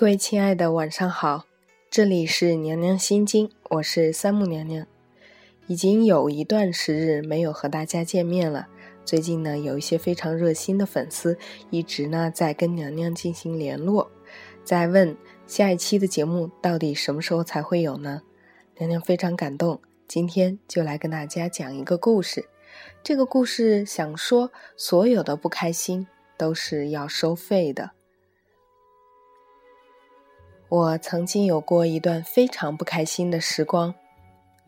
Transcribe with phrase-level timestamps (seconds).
[0.00, 1.44] 各位亲爱的，晚上好，
[1.90, 4.86] 这里是娘娘心经，我是三木娘娘。
[5.66, 8.66] 已经有一段时日没有和大家见面了，
[9.04, 11.36] 最近呢，有一些非常热心的粉丝
[11.68, 14.10] 一直呢在跟娘娘进行联络，
[14.64, 15.14] 在问
[15.46, 18.22] 下一期的节目到底什么时候才会有呢？
[18.78, 22.46] 娘娘非常感动，今天就来跟大家讲一个故事。
[23.02, 26.06] 这个故事想说，所有的不开心
[26.38, 27.90] 都是要收费的。
[30.70, 33.92] 我曾经有过一段非常不开心的时光，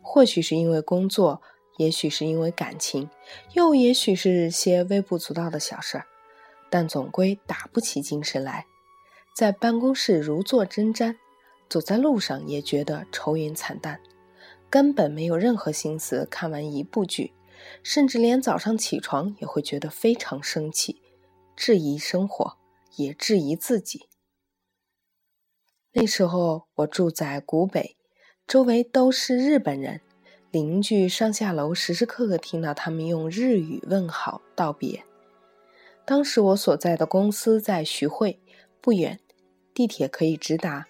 [0.01, 1.41] 或许是因为工作，
[1.77, 3.09] 也许是因为感情，
[3.53, 6.05] 又也许是些微不足道的小事儿，
[6.69, 8.65] 但总归打不起精神来。
[9.33, 11.15] 在办公室如坐针毡，
[11.69, 14.01] 走在路上也觉得愁云惨淡，
[14.69, 17.31] 根本没有任何心思看完一部剧，
[17.81, 21.01] 甚至连早上起床也会觉得非常生气，
[21.55, 22.57] 质疑生活，
[22.97, 24.09] 也质疑自己。
[25.95, 27.95] 那时候我住在古北，
[28.47, 30.01] 周围都是日本人，
[30.49, 35.03] 邻居上下楼时时刻刻听到他们用日语问好道别。
[36.03, 38.39] 当时我所在的公司在徐汇，
[38.81, 39.19] 不远，
[39.71, 40.87] 地铁可以直达，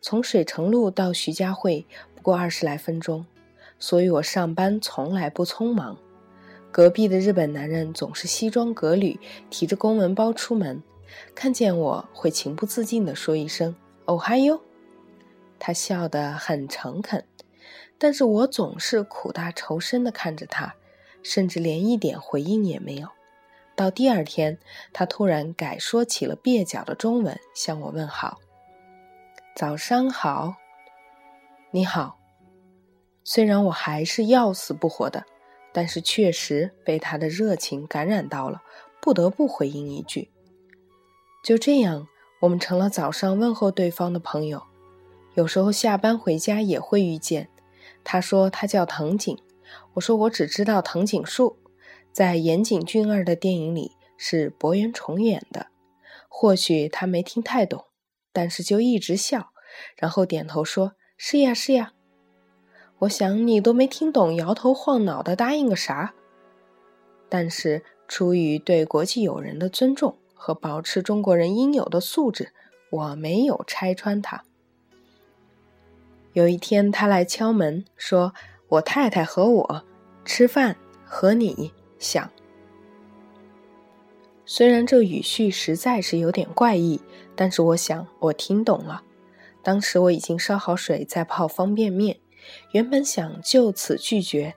[0.00, 3.24] 从水城路到徐家汇不过二十来分钟，
[3.78, 5.96] 所以我上班从来不匆忙。
[6.72, 9.16] 隔壁的日本男人总是西装革履，
[9.48, 10.82] 提着公文包出门，
[11.36, 13.72] 看见我会情不自禁地说一声。
[14.10, 14.60] 哦嗨哟，
[15.60, 17.24] 他笑得很诚恳，
[17.96, 20.74] 但是我总是苦大仇深地看着他，
[21.22, 23.08] 甚至连一点回应也没有。
[23.76, 24.58] 到第二天，
[24.92, 28.40] 他突然改说起了蹩脚的中文，向我问好
[29.54, 30.56] ：“早上好，
[31.70, 32.18] 你好。”
[33.22, 35.24] 虽然我还是要死不活的，
[35.72, 38.60] 但是确实被他的热情感染到了，
[39.00, 40.32] 不得不回应一句
[41.44, 42.08] ：“就这样。”
[42.40, 44.62] 我们成了早上问候对方的朋友，
[45.34, 47.48] 有时候下班回家也会遇见。
[48.02, 49.38] 他说他叫藤井，
[49.92, 51.58] 我说我只知道藤井树，
[52.12, 55.66] 在岩井俊二的电影里是博元崇演的。
[56.28, 57.84] 或许他没听太懂，
[58.32, 59.50] 但是就一直笑，
[59.96, 61.92] 然后点头说：“是呀，是呀。”
[63.00, 66.14] 我想你都没听懂，摇头晃脑的答应个啥？
[67.28, 70.16] 但是出于对国际友人的尊重。
[70.40, 72.54] 和保持中国人应有的素质，
[72.88, 74.42] 我没有拆穿他。
[76.32, 78.32] 有一天，他来敲门，说
[78.68, 79.84] ：“我太太和我
[80.24, 82.30] 吃饭，和你想。”
[84.46, 87.02] 虽然这语序实在是有点怪异，
[87.36, 89.02] 但是我想我听懂了。
[89.62, 92.18] 当时我已经烧好水，在泡方便面，
[92.72, 94.54] 原本想就此拒绝。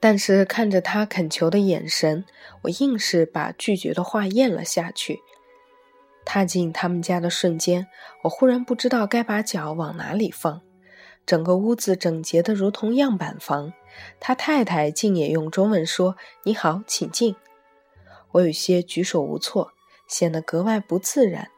[0.00, 2.24] 但是看着他恳求的眼神，
[2.62, 5.20] 我硬是把拒绝的话咽了下去。
[6.24, 7.86] 踏进他们家的瞬间，
[8.22, 10.62] 我忽然不知道该把脚往哪里放。
[11.26, 13.74] 整个屋子整洁的如同样板房，
[14.18, 17.36] 他太太竟也用中文说：“你好，请进。”
[18.32, 19.72] 我有些举手无措，
[20.08, 21.50] 显得格外不自然。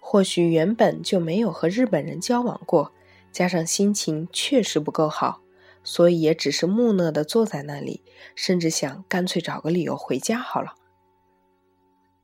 [0.00, 2.92] 或许原本就没有和日本人交往过，
[3.30, 5.41] 加上心情确实不够好。
[5.84, 8.02] 所以也只是木讷的坐在那里，
[8.34, 10.74] 甚至想干脆找个理由回家好了。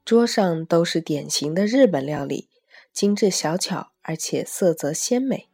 [0.04, 2.48] 桌上都是典型的日本料理，
[2.92, 5.48] 精致小巧，而且色泽鲜美。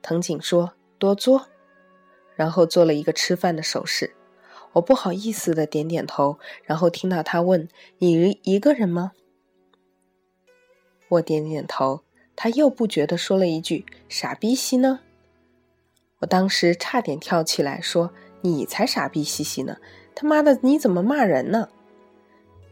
[0.00, 1.48] 藤井说：“多做。”
[2.36, 4.14] 然后做了一个吃饭的手势。
[4.74, 7.66] 我不好意思的点点头，然后听到他问
[7.98, 9.12] ：“你一个人吗？”
[11.08, 12.02] 我点点头。
[12.36, 15.00] 他又不觉得说了一句：“傻逼兮呢。”
[16.20, 18.12] 我当时差点跳起来说
[18.42, 19.76] ：“你才傻逼兮兮呢！
[20.14, 21.68] 他妈的，你怎么骂人呢？”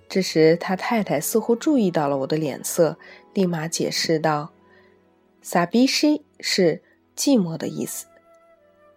[0.08, 2.98] 这时他太太似乎注意到了我的脸色，
[3.32, 4.52] 立马解释道
[5.42, 6.82] ：“傻逼兮是
[7.16, 8.06] 寂寞的意思。”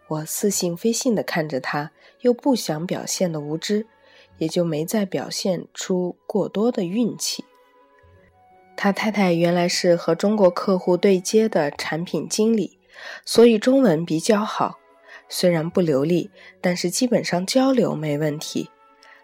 [0.10, 1.92] 我似信非信地看着他，
[2.22, 3.86] 又不想表现的无知，
[4.38, 7.44] 也就没再表现出过多的运气。
[8.78, 12.77] 他太太原来是和中国客户对接的产品经理。
[13.26, 14.80] 所以中文比较好，
[15.30, 18.70] 虽然不流利，但是基本上交流没问题。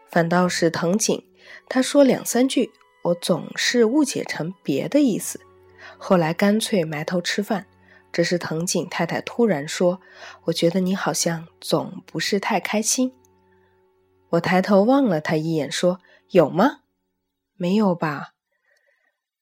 [0.09, 1.23] 反倒是藤井，
[1.67, 2.71] 他说两三句，
[3.03, 5.39] 我总是误解成别的意思。
[5.97, 7.65] 后来干脆埋头吃饭。
[8.11, 9.99] 这时藤井太太突然说
[10.45, 13.11] ：“我觉得你好像总不是太开心。”
[14.29, 15.99] 我抬头望了他一眼，说
[16.29, 16.81] ：“有吗？
[17.55, 18.33] 没有吧？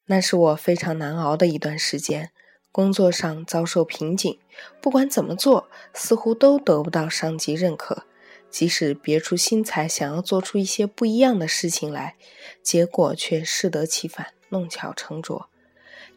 [0.05, 2.31] 那是我非常难熬的一段时间。”
[2.71, 4.39] 工作上遭受瓶颈，
[4.81, 8.05] 不管怎么做，似乎都得不到上级认可。
[8.49, 12.15] 即使别出心裁，想要做出一些不一样的事情来，
[12.61, 15.49] 结果却适得其反，弄巧成拙。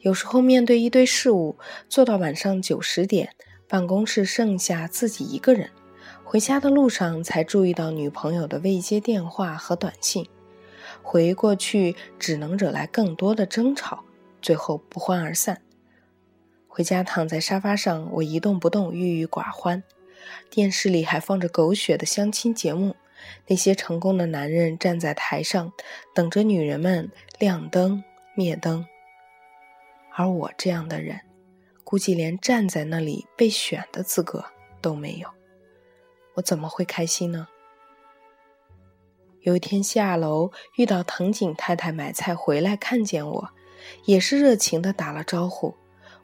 [0.01, 1.57] 有时候面对一堆事务，
[1.89, 3.35] 做到晚上九十点，
[3.69, 5.71] 办公室剩下自己一个人。
[6.25, 10.27] 回家的路上才注意到女朋友的未接电话和短信，
[11.03, 14.05] 回过去只能惹来更多的争吵，
[14.43, 15.63] 最后不欢而散。
[16.75, 19.85] 回家躺在沙发上，我一动不动，郁郁寡欢。
[20.51, 22.97] 电视里还放着狗血的相亲节目，
[23.47, 25.73] 那些成功的男人站在台上，
[26.13, 28.03] 等着女人们亮灯
[28.35, 28.85] 灭灯，
[30.17, 31.21] 而我这样的人，
[31.85, 34.45] 估计连站在那里被选的资格
[34.83, 35.29] 都没有。
[36.35, 37.47] 我怎么会开心呢？
[39.43, 43.51] 有一天下楼遇到藤井太太买菜回来，看见我，
[44.07, 45.77] 也是热情的打了招呼。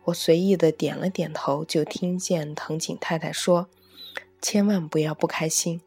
[0.05, 3.69] 我随意的点了点头，就听见藤井太太说
[4.41, 5.83] ：“千万不要不开心，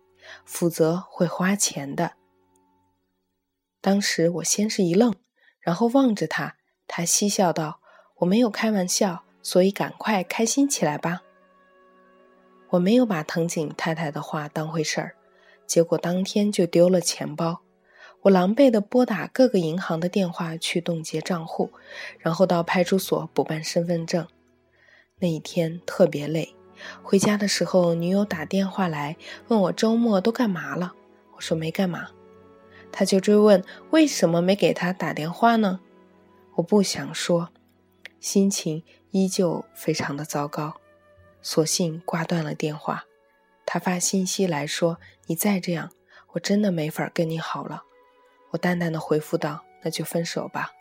[0.46, 2.14] 否则会花钱的。”
[3.82, 5.14] 当时我先是一愣，
[5.60, 6.56] 然后望着他，
[6.88, 7.82] 他嬉笑道
[8.20, 11.24] ：“我没有开玩笑，所以赶快开心起来吧。”
[12.70, 15.16] 我没有把藤井太太的话当回事儿，
[15.68, 17.63] 结果当天就丢了钱包。
[18.24, 21.72] 我狼狈地拨打各个银行的电话去冻结账户，
[22.20, 24.26] 然后到派出所补办身份证。
[25.20, 26.56] 那一天特别累，
[27.02, 29.18] 回家的时候，女友打电话来
[29.50, 30.94] 问我周末都干嘛了，
[31.36, 32.12] 我说没干嘛，
[32.94, 33.62] 他就追问
[33.92, 35.82] 为什么没给他打电话呢？
[36.56, 37.50] 我不想说，
[38.22, 40.76] 心情依旧非常的糟糕。
[41.42, 43.04] 索性挂断了电话，
[43.66, 44.98] 他发信息来说
[45.28, 45.92] ：“你再这样，
[46.32, 47.84] 我真的没法跟你好了。”
[48.54, 50.72] 我淡淡的回复道：“那就分手吧。”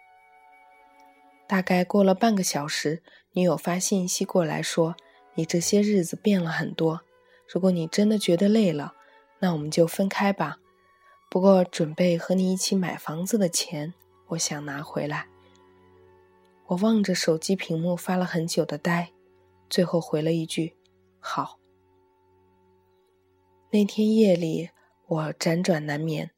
[1.49, 3.03] 大概过了半个小时，
[3.33, 4.95] 女友发信息过来说
[5.35, 7.01] ：“你这些日子变了很多，
[7.49, 8.95] 如果你真的觉得累了，
[9.41, 10.59] 那我们就分开吧。
[11.31, 13.95] 不过准备和你一起买房子的钱，
[14.29, 15.27] 我想拿回来。”
[16.69, 19.11] 我望着手机屏幕发了很久的呆。
[19.69, 20.77] 最后回了一句
[21.19, 21.59] ：“好。”
[23.73, 24.69] 那天夜里，
[25.07, 26.32] 我辗转难眠，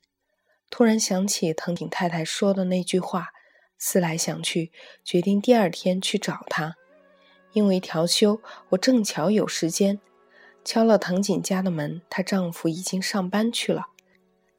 [0.77, 3.29] 突然想起藤井太太说的那句话，
[3.79, 4.73] 思来想去，
[5.05, 6.75] 决定第二天去找她。
[7.53, 8.41] 因为调休，
[8.71, 10.01] 我正巧有时间，
[10.65, 12.03] 敲了藤井家的门。
[12.11, 13.87] 她丈夫已经上班去了。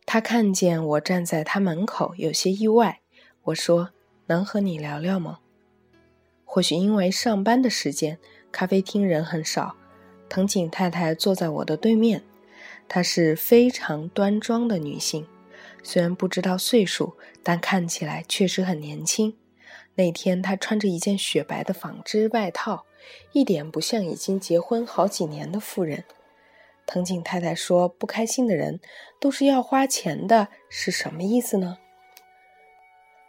[0.06, 3.02] 她看见我站在她门口，有些意外。
[3.44, 3.90] 我说
[4.28, 5.40] ：“能和你聊聊吗？”
[6.46, 8.18] 或许因为上班的时间。
[8.54, 9.76] 咖啡厅人很少，
[10.30, 12.24] 藤井太太坐在我的对面。
[12.88, 15.28] 她是非常端庄的女性，
[15.86, 19.38] 虽然不知道岁数，但看起来确实很年轻。
[19.94, 22.86] 那天他穿着一件雪白的纺织外套，
[23.34, 26.04] 一点不像已经结婚好几年的妇人。
[26.88, 28.80] 藤井太太说：“不开心的人
[29.20, 31.78] 都是要花钱的，是什么意思呢？”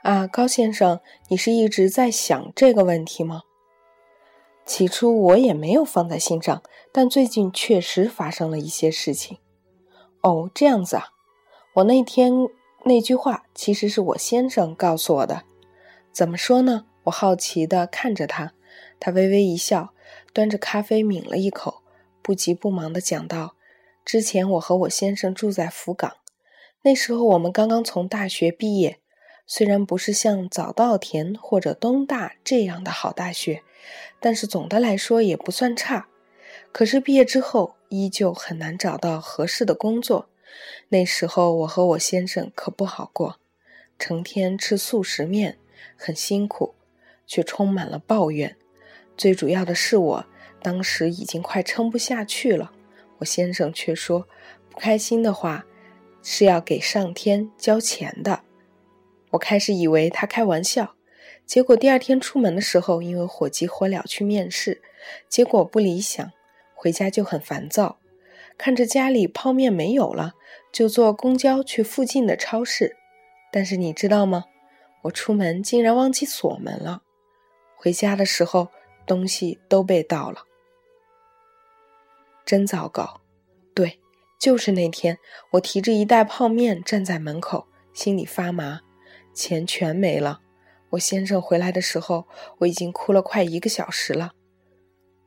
[0.03, 3.43] 啊，高先生，你是一直在想这个问题吗？
[4.65, 9.37] 起初我也没有放在心上，但最近确实发生了一些事情。
[10.23, 11.09] 哦，这样子啊！
[11.77, 12.33] 我那天
[12.85, 15.43] 那句话其实是我先生告诉我的。
[16.11, 16.87] 怎么说呢？
[17.05, 18.55] 我好奇地看着他，
[18.99, 19.93] 他微微一笑，
[20.33, 21.83] 端着咖啡抿了一口，
[22.23, 23.57] 不急不忙地讲道
[24.07, 26.17] ：“之前我和我先生住在福冈，
[26.81, 28.99] 那时候我们刚刚从大学毕业。”
[29.47, 33.63] 虽然不是像早稻田或者东大这样的好大学，
[34.19, 36.09] 但是总的来说也不算差。
[36.73, 40.27] 可是毕业之后依旧很难找到合适的工作。
[40.89, 43.39] 那时候我和我先生可不好过，
[43.99, 45.59] 成天吃素食面，
[45.97, 46.75] 很辛苦，
[47.27, 48.57] 却充满了抱怨。
[49.17, 50.27] 最主要的是我
[50.63, 52.73] 当时已经快撑不下去了，
[53.19, 54.29] 我先生却说
[54.71, 55.65] 不开心的话
[56.23, 58.43] 是要给上天交钱的。
[59.31, 60.95] 我开始以为他开玩笑，
[61.45, 64.83] 结果第二天出门的时候，因为火急火燎去面试，
[65.29, 66.33] 结果不理想，
[66.75, 67.99] 回家就很烦躁。
[68.59, 70.35] 看着家里泡面没有了，
[70.73, 72.97] 就坐公交去附近的超市。
[73.53, 74.45] 但是你知道吗？
[75.03, 77.03] 我出门竟然忘记锁门了，
[77.77, 78.69] 回家的时候
[79.07, 80.43] 东西都被盗了，
[82.45, 83.21] 真糟糕。
[83.73, 84.01] 对，
[84.41, 85.19] 就是那天，
[85.53, 88.81] 我提着一袋泡面站在门口，心里发麻。
[89.33, 90.41] 钱全没了。
[90.91, 92.27] 我先生回来的时候，
[92.59, 94.33] 我已经哭了快一个小时了。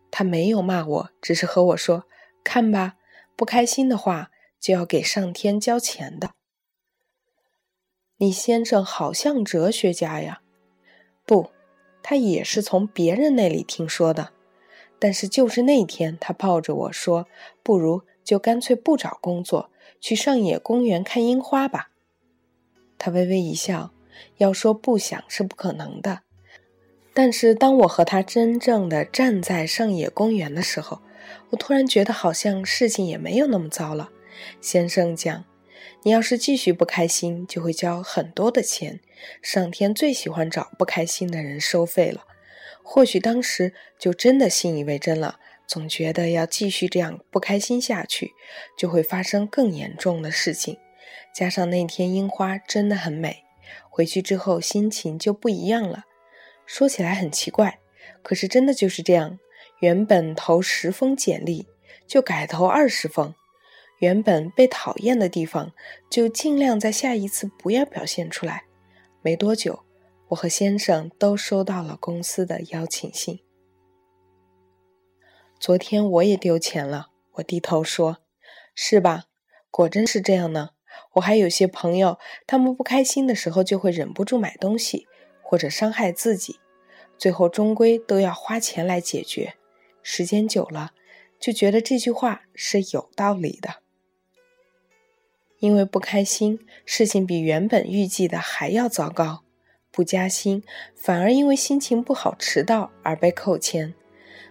[0.10, 2.06] 他没有骂我，只是和我说
[2.44, 2.96] ：“看吧，
[3.40, 6.32] 不开心的话就要给上天交钱的。”
[8.20, 10.42] 你先生好像哲学家呀？
[11.26, 11.52] 不，
[12.04, 14.34] 他也是从别人那里听说的。
[15.00, 17.30] 但是就是那天，他抱着我说
[17.64, 21.92] ：“不如就干脆不找工作，去上野公园看樱花吧。”
[23.00, 23.94] 他微微一笑。
[24.36, 26.24] 要说不想是不可能的，
[27.14, 31.02] 但是当我和他真正的站在上野公园的时候，
[31.50, 34.10] 我突然觉得好像事情也没有那么糟了。
[34.62, 35.46] 先生讲，
[36.04, 39.00] 你要是继续不开心，就会交很多的钱。
[39.42, 42.26] 上天最喜欢找不开心的人收费了。
[42.84, 48.32] 或许当时就真的信以为真了，总觉得要继续这样不开心下去，
[48.78, 50.78] 就会发生更严重的事情。
[51.34, 53.44] 加上那天樱花真的很美，
[53.90, 56.06] 回去之后心情就不一样了。
[56.66, 57.80] 说起来很奇怪，
[58.24, 59.38] 可是真的就是这样。
[59.80, 61.68] 原本投十封简历，
[62.06, 63.34] 就改投二十封；
[64.00, 65.72] 原本被讨厌的地方，
[66.10, 68.66] 就尽量在下一次不要表现出来。
[69.22, 69.84] 没多久，
[70.30, 73.40] 我和先生都收到了公司的邀请信。
[75.60, 78.18] 昨天我也丢钱了，我低头说
[78.76, 79.26] ：“是吧？
[79.72, 80.72] 果真是这样呢。
[81.14, 85.08] 我还有些朋友，他们不开心的时候就会忍不住买东西，
[85.42, 86.60] 或者伤害自己，
[87.18, 89.54] 最后终归都要花钱来解决。”
[90.02, 90.92] 时间久了，
[91.40, 93.76] 就觉得这句话是有道理的。
[95.60, 99.44] 因为不开心，事情比原本预计的还要糟糕。
[99.92, 100.64] 不加薪，
[100.96, 103.94] 反而因为心情不好迟到而被扣钱；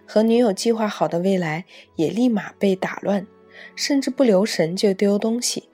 [0.05, 1.65] 和女友计划好的未来
[1.95, 3.25] 也立马被打乱，
[3.75, 5.69] 甚至不留神就丢东西。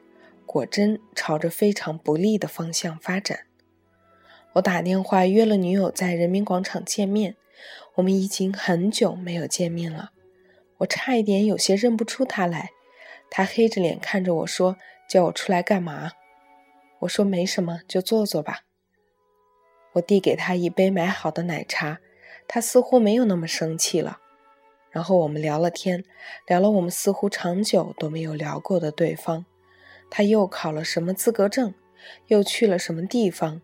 [0.45, 3.39] 果真朝着非常不利的方向发展。
[4.53, 7.35] 我打电话约了女友在人民广场见面。
[7.95, 10.11] 我们已经很久没有见面了，
[10.79, 12.71] 我差一点有些认不出他来。
[13.29, 14.77] 他黑着脸看着我说
[15.09, 16.11] ：“叫我出来干嘛？”
[17.01, 18.61] 我说：“没什么，就坐坐吧。”
[19.93, 21.99] 我递给他一杯买好的奶茶，
[22.47, 24.19] 他似乎没有那么生气了。
[24.91, 26.03] 然后我们聊了天，
[26.47, 29.45] 聊了我们似乎长久都没有聊过的对方。
[30.09, 31.73] 他又考了什么资格证，
[32.27, 33.61] 又去了什么地方，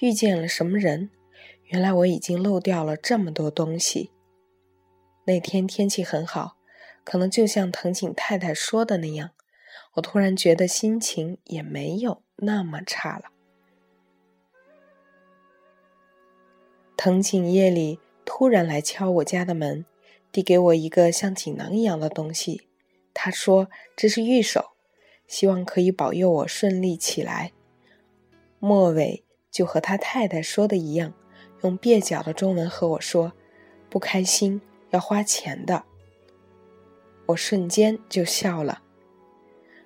[0.00, 1.10] 遇见了什么人。
[1.66, 4.10] 原来我已经漏掉了这么多东西。
[5.26, 6.56] 那天天气很好，
[7.02, 9.30] 可能就像藤井太太说的那样，
[9.94, 13.30] 我突然觉得心情也没有那么差了。
[16.96, 19.84] 藤井夜里突然来敲我家的门，
[20.30, 22.68] 递给我一个像锦囊一样的东西。
[23.12, 24.72] 他说这是玉手，
[25.26, 27.52] 希望可以保佑我顺利起来。
[28.58, 31.14] 末尾就和他太太说的一样。
[31.64, 33.32] 用蹩脚的中文和我说
[33.88, 35.84] ：“不开心要花钱的。”
[37.26, 38.82] 我瞬间就笑了。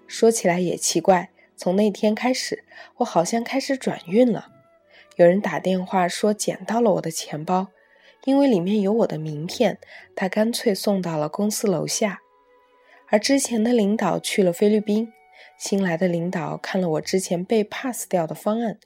[0.09, 2.65] 说起来也奇怪，从那天开始，
[2.97, 4.49] 我好像开始转运了。
[5.17, 7.69] 有人打电话说捡到了我的钱包，
[8.25, 9.79] 因为里面有我的名片，
[10.17, 12.19] 他干脆送到了公司楼下。
[13.07, 15.13] 而之前的领导去了菲律宾。
[15.57, 18.79] 新来的领导看了我之前被 pass 掉的方案，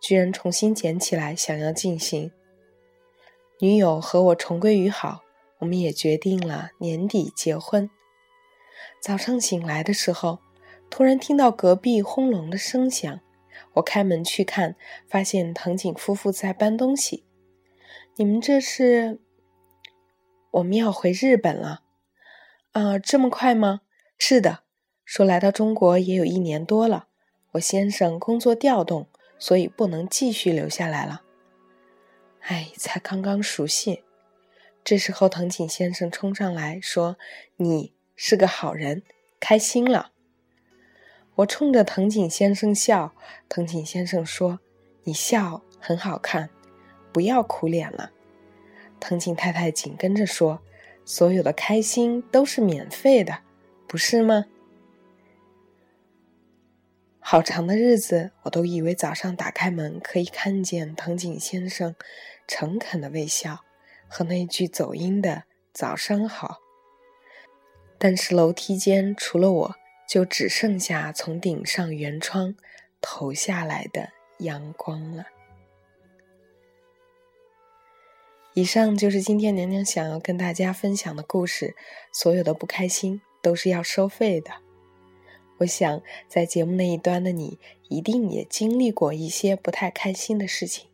[0.00, 2.30] 居然重新捡起来想要进行。
[3.60, 5.22] 女友和我重归于好，
[5.58, 7.90] 我们也决定了年底结婚。
[9.02, 10.38] 早上醒来的时候，
[10.88, 13.18] 突然听到隔壁轰隆的声响，
[13.74, 14.76] 我开门去看，
[15.08, 17.24] 发现藤井夫妇在搬东西。
[18.14, 19.18] 你们这是？
[20.52, 21.82] 我们要回日本了？
[22.70, 23.80] 啊，这么快吗？
[24.16, 24.60] 是的。
[25.04, 27.08] 说来到中国也有一年多了，
[27.52, 31.22] 我先生工作调动，所以不能继续留下来了。
[32.48, 34.04] 哎，才刚刚熟悉。
[34.82, 37.18] 这时候，藤井先生冲上来说
[37.56, 39.02] ：“你是个好人，
[39.38, 40.12] 开心了。”
[41.36, 43.12] 我冲着藤井先生笑，
[43.50, 44.60] 藤井先生说
[45.04, 46.48] ：“你笑很好看，
[47.12, 48.12] 不要苦脸了。”
[48.98, 50.62] 藤井太太紧跟着说
[51.04, 53.40] ：“所有的开心都是免费的，
[53.86, 54.46] 不是吗？”
[57.30, 61.94] 好长的日子，我都以为早上打开门可以看见藤井先生
[62.46, 63.66] 诚恳的微笑
[64.08, 65.42] 和那句走音的
[65.74, 66.56] “早上好”。
[68.00, 69.74] 但是楼梯间除了我，
[70.08, 72.54] 就只剩下从顶上圆窗
[73.02, 74.08] 投下来的
[74.38, 75.26] 阳光了。
[78.54, 81.76] 以上就是今天娘娘想要跟大家分享的故事。
[82.10, 84.50] 所有的不开心都是要收费的。
[85.58, 90.88] 我想，在节目那一端的你，一定也经历过一些不太开心的事情。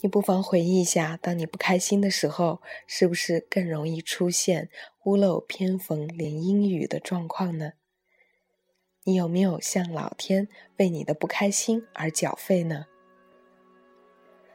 [0.00, 4.70] 你不妨回忆一下，当你不开心的时候，是不是更容易出现
[5.04, 7.72] 屋漏偏逢连阴雨的状况呢？
[9.04, 12.86] 你有没有向老天为你的不开心而缴费呢？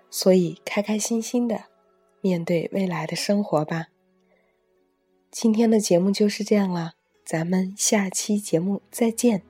[0.09, 1.65] 所以，开开心心的
[2.21, 3.87] 面对未来的生活吧。
[5.29, 6.94] 今天的节目就是这样了。
[7.25, 9.41] 咱们下期节目再见，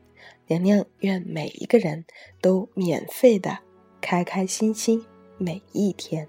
[0.48, 2.06] 娘娘愿每一个人
[2.40, 3.60] 都免费的
[4.00, 5.06] 开开心心
[5.38, 6.26] 每一天。